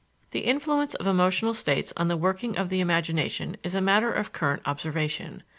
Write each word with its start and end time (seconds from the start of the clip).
The 0.31 0.39
influence 0.39 0.95
of 0.95 1.05
emotional 1.05 1.53
states 1.53 1.93
on 1.95 2.07
the 2.07 2.17
working 2.17 2.57
of 2.57 2.69
the 2.69 2.79
imagination 2.79 3.55
is 3.61 3.75
a 3.75 3.81
matter 3.81 4.11
of 4.11 4.33
current 4.33 4.63
observation. 4.65 5.43